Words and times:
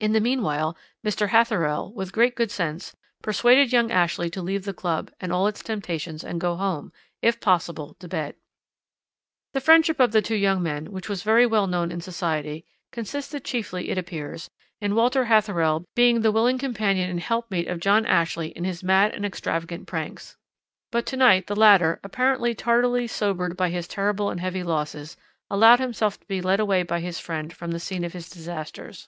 "In 0.00 0.14
the 0.14 0.20
meanwhile 0.20 0.76
Mr. 1.06 1.28
Hatherell, 1.28 1.94
with 1.94 2.10
great 2.10 2.34
good 2.34 2.50
sense, 2.50 2.96
persuaded 3.22 3.72
young 3.72 3.92
Ashley 3.92 4.28
to 4.30 4.42
leave 4.42 4.64
the 4.64 4.74
Club 4.74 5.12
and 5.20 5.32
all 5.32 5.46
its 5.46 5.62
temptations 5.62 6.24
and 6.24 6.40
go 6.40 6.56
home; 6.56 6.92
if 7.20 7.38
possible 7.38 7.94
to 8.00 8.08
bed. 8.08 8.34
"The 9.52 9.60
friendship 9.60 10.00
of 10.00 10.10
the 10.10 10.20
two 10.20 10.34
young 10.34 10.60
men, 10.60 10.86
which 10.90 11.08
was 11.08 11.22
very 11.22 11.46
well 11.46 11.68
known 11.68 11.92
in 11.92 12.00
society, 12.00 12.64
consisted 12.90 13.44
chiefly, 13.44 13.90
it 13.90 13.96
appears, 13.98 14.50
in 14.80 14.96
Walter 14.96 15.26
Hatherell 15.26 15.84
being 15.94 16.22
the 16.22 16.32
willing 16.32 16.58
companion 16.58 17.08
and 17.08 17.20
helpmeet 17.20 17.68
of 17.68 17.78
John 17.78 18.04
Ashley 18.04 18.48
in 18.48 18.64
his 18.64 18.82
mad 18.82 19.14
and 19.14 19.24
extravagant 19.24 19.86
pranks. 19.86 20.36
But 20.90 21.06
to 21.06 21.16
night 21.16 21.46
the 21.46 21.54
latter, 21.54 22.00
apparently 22.02 22.56
tardily 22.56 23.06
sobered 23.06 23.56
by 23.56 23.70
his 23.70 23.86
terrible 23.86 24.30
and 24.30 24.40
heavy 24.40 24.64
losses, 24.64 25.16
allowed 25.48 25.78
himself 25.78 26.18
to 26.18 26.26
be 26.26 26.42
led 26.42 26.58
away 26.58 26.82
by 26.82 26.98
his 26.98 27.20
friend 27.20 27.52
from 27.52 27.70
the 27.70 27.78
scene 27.78 28.02
of 28.02 28.14
his 28.14 28.28
disasters. 28.28 29.06